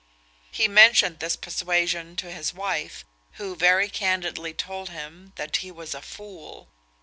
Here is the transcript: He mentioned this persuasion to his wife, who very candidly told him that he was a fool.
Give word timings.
He 0.49 0.67
mentioned 0.67 1.19
this 1.19 1.35
persuasion 1.35 2.15
to 2.15 2.31
his 2.31 2.55
wife, 2.55 3.05
who 3.33 3.55
very 3.55 3.87
candidly 3.87 4.51
told 4.51 4.89
him 4.89 5.31
that 5.35 5.57
he 5.57 5.69
was 5.69 5.93
a 5.93 6.01
fool. 6.01 6.69